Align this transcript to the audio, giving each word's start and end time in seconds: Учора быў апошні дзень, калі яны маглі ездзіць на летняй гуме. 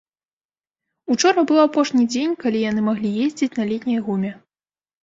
Учора 1.15 1.43
быў 1.51 1.59
апошні 1.67 2.03
дзень, 2.15 2.35
калі 2.45 2.65
яны 2.71 2.81
маглі 2.89 3.09
ездзіць 3.27 3.55
на 3.61 3.71
летняй 3.75 4.01
гуме. 4.11 4.39